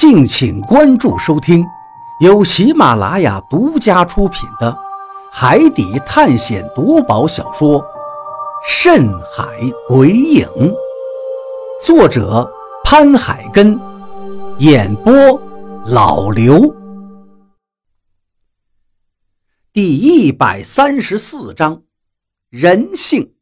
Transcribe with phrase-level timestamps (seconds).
[0.00, 1.62] 敬请关注收听，
[2.20, 4.72] 由喜马拉雅独家出品的
[5.30, 7.78] 《海底探险夺宝小说》
[8.66, 9.44] 《深海
[9.86, 10.46] 鬼影》，
[11.84, 12.50] 作者
[12.82, 13.78] 潘海根，
[14.60, 15.12] 演播
[15.84, 16.74] 老刘。
[19.70, 21.82] 第一百三十四章，
[22.48, 23.34] 人性。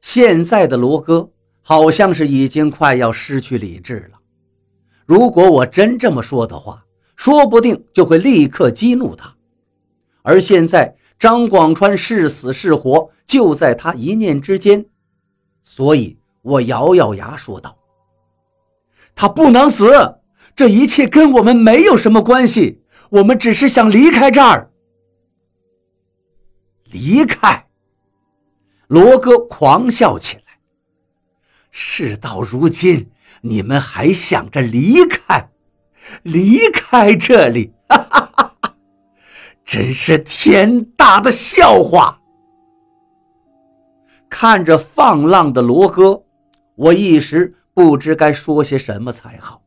[0.00, 1.32] 现在的罗哥
[1.62, 4.21] 好像是已经快要失去理智了。
[5.06, 6.84] 如果我真这么说的话，
[7.16, 9.34] 说不定就会立刻激怒他。
[10.22, 14.86] 而现在张广川是死是活，就在他一念之间，
[15.60, 17.76] 所以我咬咬牙说道
[19.14, 19.90] ：“他不能死，
[20.56, 24.70] 这一切跟我们没有什么关系，我们只是想离开这儿。”
[26.90, 27.66] 离开！
[28.86, 30.41] 罗哥狂笑起来。
[31.84, 33.10] 事到如今。
[33.44, 35.50] 你们还想着离开，
[36.22, 37.72] 离开这里？
[37.88, 38.74] 哈哈哈
[39.64, 42.20] 真是天大的笑话！
[44.30, 46.22] 看着放浪的罗哥，
[46.76, 49.60] 我一时不知该说些什么才好。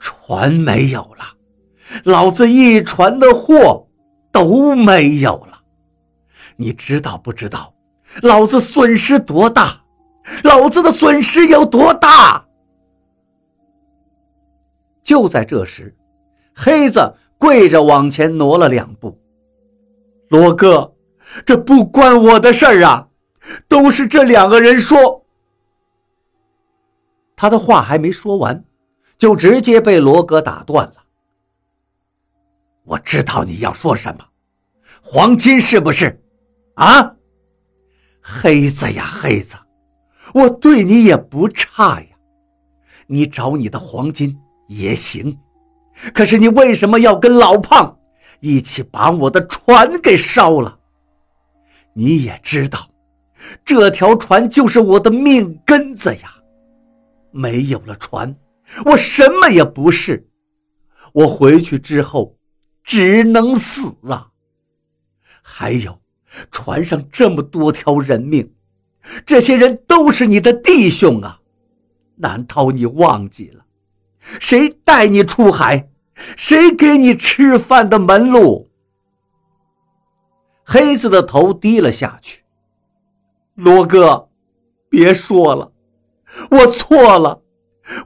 [0.00, 1.24] 船没有了，
[2.02, 3.86] 老子一船的货
[4.32, 5.60] 都没有了，
[6.56, 7.72] 你知道不知道？
[8.22, 9.83] 老子损失多大？
[10.42, 12.44] 老子的损失有多大？
[15.02, 15.94] 就在这时，
[16.54, 19.20] 黑子跪着往前挪了两步。
[20.28, 20.94] 罗哥，
[21.44, 23.08] 这不关我的事儿啊，
[23.68, 25.26] 都是这两个人说。
[27.36, 28.64] 他的话还没说完，
[29.18, 31.04] 就直接被罗哥打断了。
[32.84, 34.24] 我知道你要说什么，
[35.02, 36.22] 黄金是不是？
[36.74, 37.14] 啊，
[38.20, 39.56] 黑子呀，黑子。
[40.32, 42.06] 我对你也不差呀，
[43.06, 44.36] 你找你的黄金
[44.68, 45.38] 也行，
[46.12, 47.98] 可是你为什么要跟老胖
[48.40, 50.78] 一起把我的船给烧了？
[51.92, 52.88] 你也知道，
[53.64, 56.34] 这条船就是我的命根子呀，
[57.30, 58.34] 没有了船，
[58.86, 60.28] 我什么也不是。
[61.12, 62.36] 我回去之后
[62.82, 64.30] 只能死啊！
[65.42, 66.00] 还有，
[66.50, 68.50] 船上这么多条人命。
[69.26, 71.40] 这些人都是你的弟兄啊，
[72.16, 73.64] 难道你忘记了？
[74.40, 75.88] 谁带你出海？
[76.36, 78.70] 谁给你吃饭的门路？
[80.64, 82.42] 黑子的头低了下去。
[83.54, 84.28] 罗哥，
[84.88, 85.72] 别说了，
[86.50, 87.42] 我错了，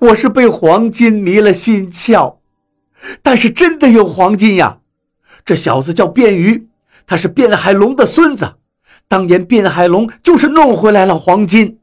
[0.00, 2.38] 我是被黄金迷了心窍。
[3.22, 4.80] 但是真的有黄金呀！
[5.44, 6.68] 这小子叫卞鱼，
[7.06, 8.57] 他是卞海龙的孙子。
[9.08, 11.80] 当年卞海龙就是弄回来了黄金，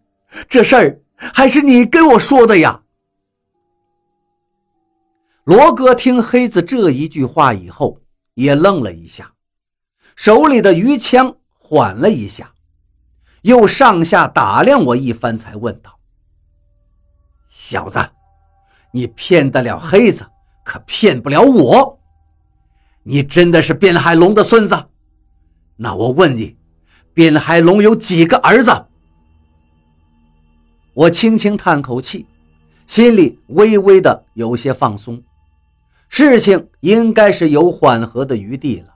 [0.47, 2.83] 这事儿还是你跟我说的呀。
[5.43, 7.99] 罗哥听黑子这一句话以后，
[8.35, 9.33] 也愣了一下，
[10.15, 12.53] 手里的鱼枪缓了一下，
[13.41, 15.99] 又上下打量我一番，才问道
[17.49, 18.07] ：“小子，
[18.91, 20.27] 你骗得了黑子，
[20.63, 21.99] 可骗不了我。
[23.01, 24.89] 你真的是卞海龙的孙子？
[25.77, 26.55] 那我问你。”
[27.15, 28.85] 卞海龙有几个儿子？
[30.93, 32.25] 我轻轻叹口气，
[32.87, 35.23] 心里微微的有些放松。
[36.09, 38.93] 事情应该是有缓和的余地了。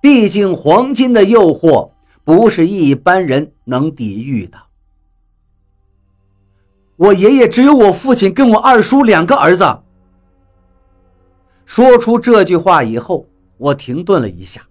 [0.00, 1.90] 毕竟黄金的诱惑
[2.22, 4.58] 不是一般人能抵御的。
[6.96, 9.80] 我爷爷只有我父亲跟我二叔两个儿子。
[11.64, 13.26] 说出这句话以后，
[13.56, 14.67] 我停顿了一下。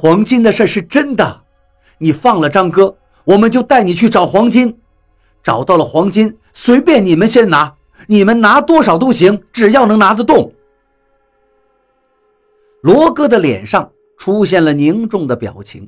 [0.00, 1.42] 黄金的事是真的，
[1.98, 4.80] 你放了张哥，我们就带你去找黄金。
[5.42, 7.74] 找到了黄金，随便你们先拿，
[8.06, 10.54] 你们拿多少都行，只要能拿得动。
[12.80, 15.86] 罗哥的脸上出现了凝重的表情，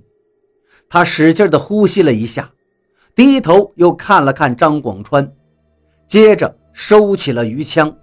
[0.90, 2.50] 他使劲的呼吸了一下，
[3.14, 5.32] 低头又看了看张广川，
[6.06, 7.96] 接着收起了鱼枪，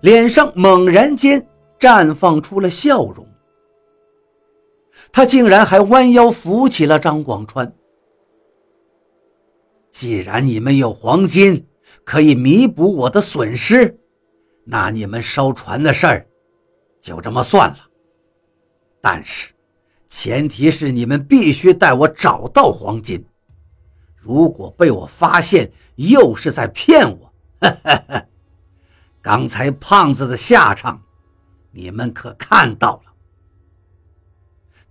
[0.00, 1.44] 脸上猛然间
[1.80, 3.26] 绽放出了笑容。
[5.16, 7.72] 他竟然还弯腰扶起了张广川。
[9.88, 11.68] 既然你们有黄金
[12.02, 13.96] 可以弥补我的损失，
[14.64, 16.26] 那你们烧船的事儿
[17.00, 17.76] 就这么算了。
[19.00, 19.52] 但是，
[20.08, 23.24] 前提是你们必须带我找到黄金。
[24.16, 27.32] 如果被我发现又是在骗我，
[29.22, 31.00] 刚才胖子的下场，
[31.70, 33.13] 你们可看到了。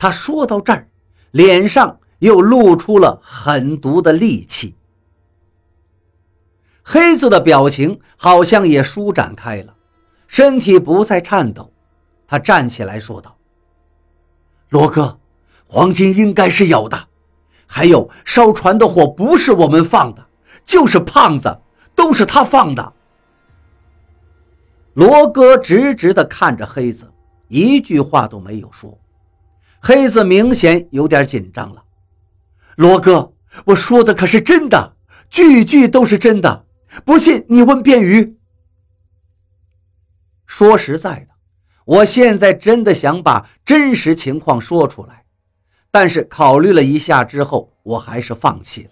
[0.03, 0.89] 他说到这儿，
[1.31, 4.75] 脸上又露出了狠毒的戾气。
[6.83, 9.73] 黑子的表情好像也舒展开了，
[10.27, 11.71] 身体不再颤抖。
[12.27, 13.37] 他站起来说道
[14.67, 15.17] ：“罗哥，
[15.67, 17.07] 黄金应该是有的。
[17.65, 20.27] 还有烧船的火不是我们放的，
[20.65, 21.61] 就是胖子，
[21.95, 22.93] 都是他放的。”
[24.95, 27.09] 罗哥直直地看着黑子，
[27.47, 28.99] 一句话都没有说。
[29.85, 31.83] 黑子明显有点紧张了。
[32.77, 33.33] 罗哥，
[33.65, 34.95] 我说的可是真的，
[35.29, 36.65] 句句都是真的。
[37.03, 38.37] 不信你问便鱼。
[40.45, 41.27] 说实在的，
[41.83, 45.25] 我现在真的想把真实情况说出来，
[45.91, 48.91] 但是考虑了一下之后，我还是放弃了。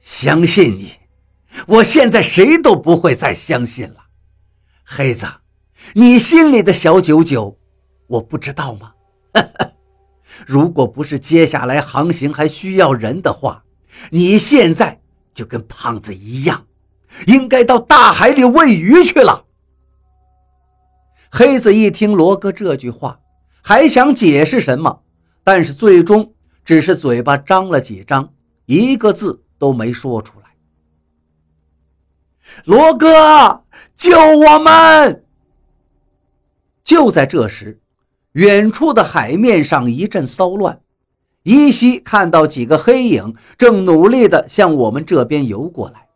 [0.00, 0.92] 相信你，
[1.66, 4.06] 我现在谁都不会再相信了。
[4.84, 5.26] 黑子，
[5.92, 7.58] 你心里的小九九，
[8.06, 8.92] 我不知道吗？
[10.46, 13.64] 如果不是接下来航行还需要人的话，
[14.10, 15.00] 你现在
[15.32, 16.66] 就跟胖子一样，
[17.26, 19.46] 应该到大海里喂鱼去了。
[21.30, 23.20] 黑子一听罗哥这句话，
[23.62, 25.02] 还想解释什么，
[25.42, 26.34] 但是最终
[26.64, 28.32] 只是嘴巴张了几张，
[28.66, 30.44] 一个字都没说出来。
[32.64, 33.64] 罗哥，
[33.96, 35.24] 救我们！
[36.82, 37.80] 就在这时。
[38.34, 40.80] 远处的海面上一阵骚乱，
[41.44, 46.08] 依稀看到几个黑影正努力地向我们这边游过来，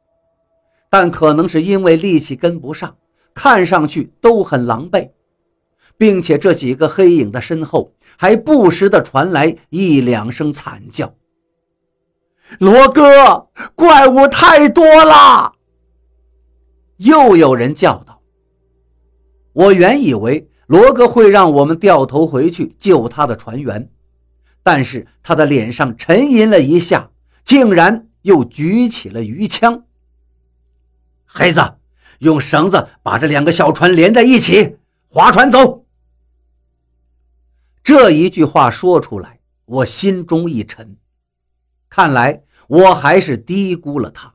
[0.90, 2.96] 但可能是因为力气跟不上，
[3.32, 5.10] 看上去都很狼狈，
[5.96, 11.14] 并且这几个黑影的身后还不时地传来一两声惨叫。
[12.58, 15.52] 罗哥，怪物太多了！
[16.96, 18.20] 又有人叫道。
[19.52, 20.48] 我原以为。
[20.68, 23.90] 罗哥会让我们掉头回去救他的船员，
[24.62, 27.10] 但是他的脸上沉吟了一下，
[27.42, 29.84] 竟然又举起了鱼枪。
[31.24, 31.76] 黑子，
[32.18, 34.76] 用绳子把这两个小船连在一起，
[35.08, 35.86] 划船走。
[37.82, 40.98] 这一句话说出来，我心中一沉，
[41.88, 44.34] 看来我还是低估了他。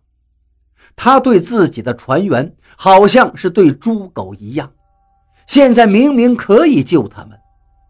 [0.95, 4.73] 他对自己的船员好像是对猪狗一样。
[5.45, 7.37] 现在明明可以救他们，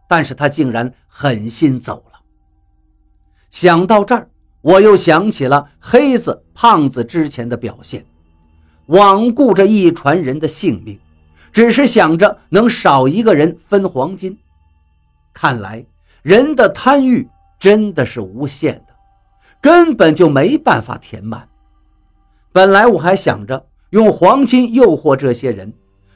[0.09, 2.19] 但是他竟然狠心走了。
[3.49, 4.29] 想到这儿，
[4.61, 8.05] 我又想起了黑子、胖子之前的表现，
[8.87, 10.99] 罔顾着一船人的性命，
[11.51, 14.37] 只是想着能少一个人分黄金。
[15.33, 15.85] 看来
[16.21, 17.29] 人的贪欲
[17.59, 18.93] 真的是无限的，
[19.61, 21.47] 根本就没办法填满。
[22.51, 25.73] 本来我还想着用黄金诱惑这些人。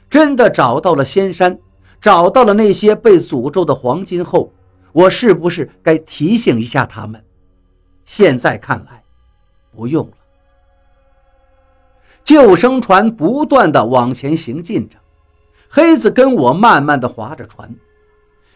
[0.08, 1.58] 真的找到了仙山，
[2.00, 4.52] 找到了那些被诅咒的黄金后，
[4.92, 7.22] 我是不是该提醒一下他们？
[8.04, 9.02] 现在看来，
[9.70, 10.12] 不用了。
[12.24, 14.96] 救生船不断的往前行进着，
[15.68, 17.74] 黑子跟我慢慢的划着船。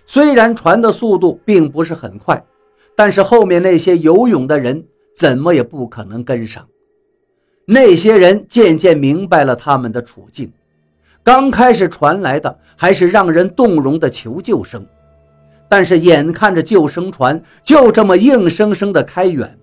[0.04, 2.44] 虽然船的速度并不是很快，
[2.96, 6.66] 但是后面那些游泳的人怎么也不可能跟上。
[7.64, 10.52] 那些人渐渐明白了他们的处境。
[11.24, 14.84] 刚开始传来的还是让人动容的求救声，
[15.68, 19.58] 但是眼看着救生船就这么硬生生的开远，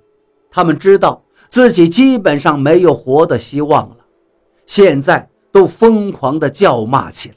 [0.49, 3.97] 他们知道自己基本上没有活的希望了，
[4.65, 7.35] 现在都疯狂的叫骂起来：“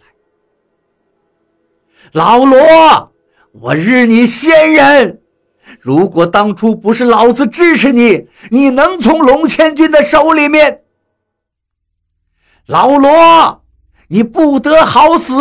[2.12, 3.12] 老罗，
[3.52, 5.20] 我日你仙人！
[5.80, 10.82] 如果当初不是老子支持你，你能从龙千军的手里面？
[12.66, 13.61] 老罗！”
[14.12, 15.34] 你不得好死！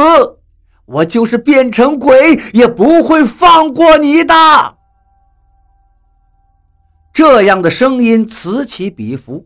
[0.86, 4.34] 我就是变成鬼，也不会放过你的。
[7.12, 9.46] 这样的声音此起彼伏。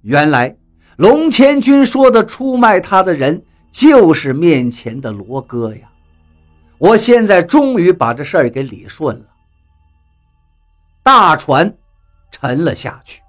[0.00, 0.56] 原来
[0.96, 5.92] 龙千军说的出卖他的人，就是面前的罗哥呀！
[6.78, 9.26] 我现在终于把这事儿给理顺了。
[11.02, 11.76] 大船
[12.30, 13.20] 沉了下去，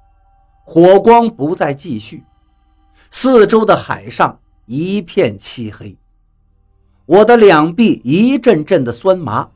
[0.64, 2.24] 火光不再继续，
[3.12, 4.40] 四周的海上。
[4.66, 5.96] 一片漆黑，
[7.06, 9.48] 我的两臂一阵阵的酸麻，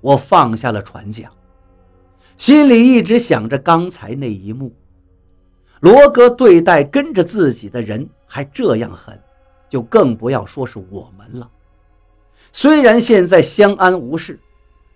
[0.00, 1.30] 我放下了船桨，
[2.36, 4.74] 心里一直想着刚才那一幕。
[5.80, 9.20] 罗哥对待跟着自己的人还这样狠，
[9.68, 11.50] 就更不要说是我们了。
[12.50, 14.40] 虽然现在相安无事，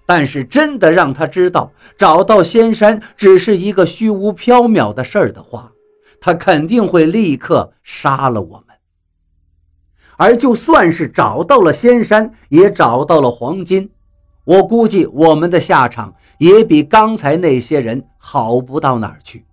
[0.06, 5.71] 但是真的让他知道找到仙山只是一个虚无缥缈的事儿的话，
[6.18, 8.72] 他肯定会立刻杀了我们。
[10.16, 13.90] 而就算是找到了仙山，也找到了黄金，
[14.45, 19.45] 我估计我们的下场也比刚才那些人好不到哪儿去。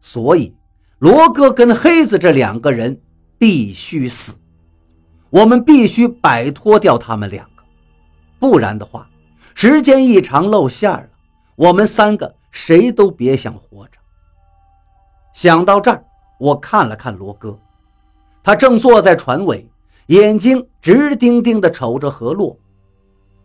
[0.00, 0.54] 所以
[0.98, 3.00] 罗哥跟黑子这两个人
[3.38, 4.36] 必须死。
[5.30, 7.62] 我们必须摆脱掉他们两个，
[8.38, 9.08] 不然的话，
[9.54, 11.08] 时间一长露馅了，
[11.56, 13.98] 我们三个谁都别想活着。
[15.32, 16.04] 想到这儿，
[16.38, 17.58] 我看了看罗哥，
[18.44, 19.66] 他正坐在船尾，
[20.08, 22.54] 眼睛直盯盯地瞅着河洛。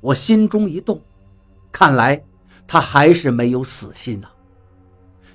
[0.02, 1.02] 我心中一动，
[1.72, 2.22] 看来
[2.68, 4.30] 他还是没有死心啊。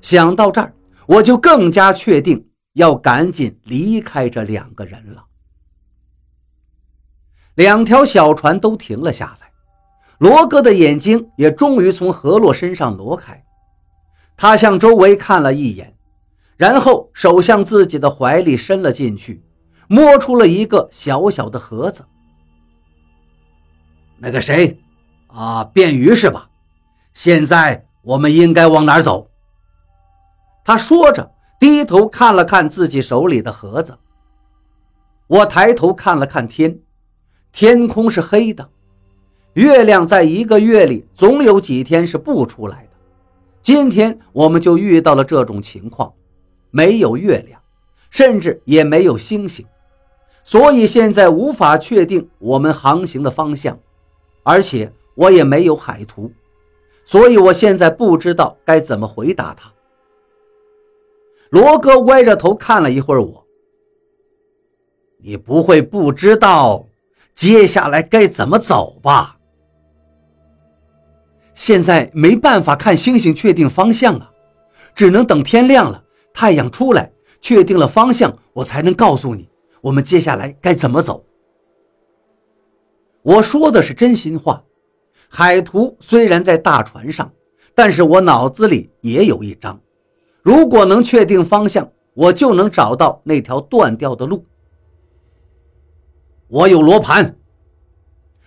[0.02, 0.75] 想到这儿，
[1.06, 5.25] 我就更加确定要赶紧离开这两个人了。
[7.54, 9.50] 两条小船都停了下来，
[10.18, 13.42] 罗哥的眼睛也终于从何洛身上挪开。
[14.37, 15.97] 他向周围看了一眼，
[16.59, 19.42] 然后手向自己的怀里伸了进去，
[19.88, 22.05] 摸出了一个小小的盒子。
[24.19, 24.79] 那个谁，
[25.26, 26.49] 啊，便鱼是吧？
[27.12, 29.31] 现在我们应该往哪儿走？
[30.64, 33.99] 他说着，低头看了看自己手里的盒子。
[35.26, 36.79] 我抬头看了看天。
[37.53, 38.69] 天空是黑的，
[39.53, 42.91] 月亮在一个月里总有几天是不出来的。
[43.62, 46.12] 今天我们就遇到了这种情况，
[46.73, 47.61] 没有月亮，
[48.11, 49.64] 甚至也没有星星，
[50.45, 53.77] 所以现在无法确定我们航行的方向。
[54.45, 56.31] 而且我也没有海图，
[57.05, 59.73] 所以我现在不知道该怎么回答他。
[61.49, 63.47] 罗哥歪着头看了一会儿我，
[65.19, 66.87] 你不会不知道？
[67.35, 69.39] 接下来该怎么走吧？
[71.55, 74.31] 现在没办法看星星确定方向了，
[74.95, 77.11] 只能等天亮了，太阳出来，
[77.41, 79.49] 确定了方向，我才能告诉你
[79.85, 81.23] 我们接下来该怎么走。
[83.21, 84.64] 我说的是真心话。
[85.29, 87.31] 海图虽然在大船上，
[87.75, 89.79] 但是我脑子里也有一张。
[90.41, 94.47] 如果能确定方向，我就能找到那条断掉的路。
[96.49, 97.37] 我有罗盘。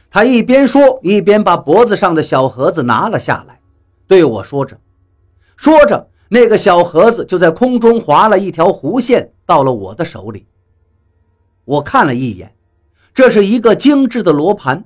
[0.10, 3.62] 他一边说，一边把脖子上的小盒子拿了下来，
[4.08, 4.80] 对我说着。
[5.56, 10.48] 说着，那个小盒子就在空中划了一条弧线，到了我的手里。
[11.68, 12.56] 我看了一眼，
[13.14, 14.86] 这是一个精致的罗盘，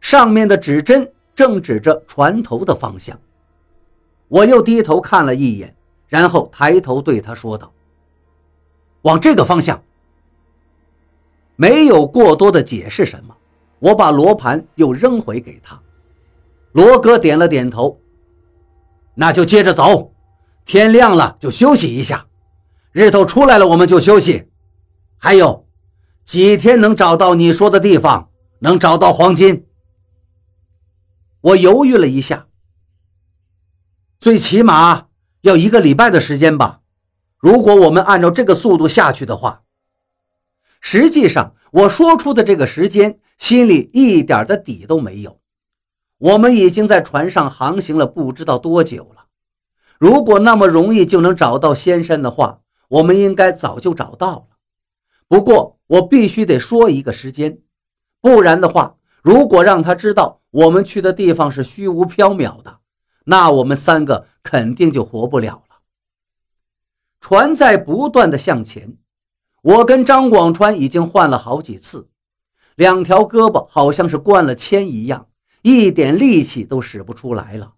[0.00, 3.16] 上面的指针正指着船头的方向。
[4.26, 5.72] 我又低头看了一眼，
[6.08, 7.72] 然后抬头对他说道
[9.02, 9.80] ：“往这个方向。”
[11.54, 13.36] 没有过多的解释什么，
[13.78, 15.80] 我把罗盘又扔回给他。
[16.72, 18.00] 罗哥点了点头，
[19.14, 20.12] 那就接着走。
[20.64, 22.26] 天亮了就休息一下，
[22.90, 24.48] 日头出来了我们就休息。
[25.16, 25.64] 还有
[26.28, 29.66] 几天能找到你说的地方，能找到黄金？
[31.40, 32.48] 我犹豫了一下，
[34.20, 35.06] 最起码
[35.40, 36.82] 要一个礼拜的时间吧。
[37.38, 39.62] 如果我们按照这个速度下去的话。
[40.82, 45.40] 实际上，我说出的这个时间，心里一点的底都没有。
[46.18, 49.28] 我们已经在船上航行了不知道多久了。
[49.98, 54.58] 如果那么容易就能找到仙山的话，我们应该早就找到了。
[55.26, 57.58] 不过，我必须得说一个时间，
[58.20, 62.78] 不然的话，如果让他知道我们去的地方是虚无缥缈的，
[63.24, 65.80] 那我们三个肯定就活不了了。
[67.20, 68.96] 船在不断的向前。
[69.62, 72.08] 我跟张广川已经换了好几次，
[72.76, 75.28] 两条胳膊好像是灌了铅一样，
[75.62, 77.74] 一点力气都使不出来了。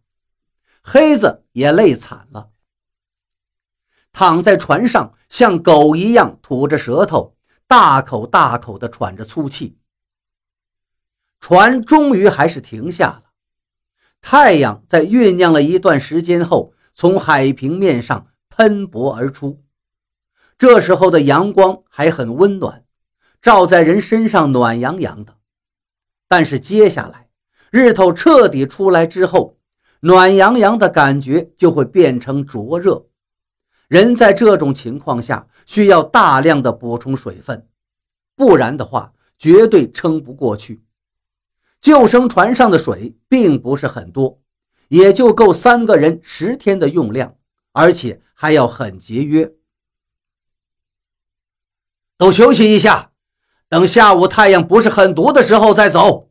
[0.83, 2.51] 黑子也累惨了，
[4.13, 7.35] 躺在船上像狗一样吐着舌头，
[7.71, 9.79] 大口大口地喘着粗气。
[11.39, 13.23] 船终于还是停下了，
[14.21, 19.63] 太阳在酝酿了一段时间后，从海平面上喷薄而出。
[20.59, 22.85] 这时候的阳光还很温暖，
[23.41, 25.37] 照在人身上暖洋洋的。
[26.27, 27.29] 但是接下来
[27.71, 29.61] 日头彻底出来之后，
[30.01, 33.07] 暖洋洋的感觉就会变成灼热。
[33.91, 37.67] 人在这种情况下需要大量的补充水分，
[38.37, 40.85] 不然的话绝对撑不过去。
[41.81, 44.41] 救生船上的水并不是很多，
[44.91, 47.35] 也就够三个人十天的用量，
[47.73, 49.53] 而且还要很节约。
[52.17, 53.11] 都休息一下，
[53.69, 56.31] 等下午太阳不是很毒的时候再走。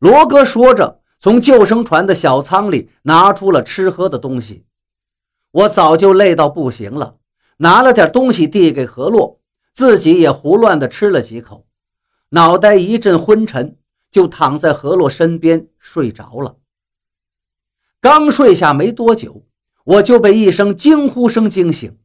[0.00, 4.66] 罗哥说着，从救生船的小舱里拿出了吃喝的东西。
[5.54, 7.18] 我早就累到不行了，
[7.58, 9.40] 拿了点东西递给何洛，
[9.72, 11.64] 自己也胡乱的吃了几口，
[12.30, 13.76] 脑袋一阵昏沉，
[14.10, 16.56] 就躺在何洛身边睡着了。
[18.00, 19.46] 刚睡下没多久，
[19.84, 21.96] 我就被一声惊呼声惊醒，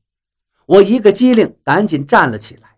[0.67, 2.77] 我一个机灵，赶紧站了起来。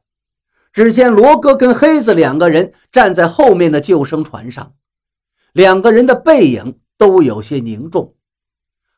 [0.72, 4.74] 只见罗哥跟黑子两个人站在后面的救生船上，
[5.52, 8.16] 两个人的背影都有些凝重。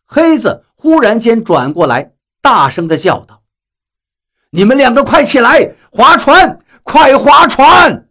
[0.05, 2.11] 黑子忽然间转过来，
[2.41, 3.41] 大声的叫道
[4.51, 6.59] ：“你们两个快起来，划船！
[6.83, 8.09] 快划船！”